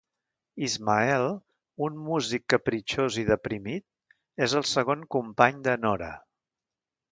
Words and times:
Ismael, 0.67 1.25
un 1.87 1.99
músic 2.07 2.47
capritxós 2.53 3.19
i 3.25 3.27
deprimit, 3.29 3.87
és 4.49 4.59
el 4.63 4.67
segon 4.73 5.07
company 5.19 5.63
de 5.71 5.79
Nora. 5.87 6.11